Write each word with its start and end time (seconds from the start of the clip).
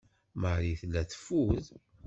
Marie 0.41 0.79
tella 0.81 1.01
teffud. 1.09 1.65